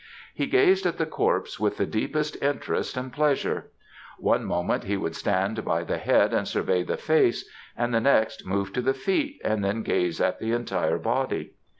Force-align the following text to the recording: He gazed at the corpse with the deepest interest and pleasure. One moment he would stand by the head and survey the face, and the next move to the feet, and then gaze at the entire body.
He 0.33 0.47
gazed 0.47 0.87
at 0.87 0.97
the 0.97 1.05
corpse 1.05 1.59
with 1.59 1.77
the 1.77 1.85
deepest 1.85 2.35
interest 2.41 2.97
and 2.97 3.13
pleasure. 3.13 3.69
One 4.17 4.43
moment 4.45 4.85
he 4.85 4.97
would 4.97 5.15
stand 5.15 5.63
by 5.63 5.83
the 5.83 5.99
head 5.99 6.33
and 6.33 6.47
survey 6.47 6.81
the 6.81 6.97
face, 6.97 7.47
and 7.77 7.93
the 7.93 8.01
next 8.01 8.43
move 8.43 8.73
to 8.73 8.81
the 8.81 8.95
feet, 8.95 9.39
and 9.45 9.63
then 9.63 9.83
gaze 9.83 10.19
at 10.19 10.39
the 10.39 10.53
entire 10.53 10.97
body. 10.97 11.53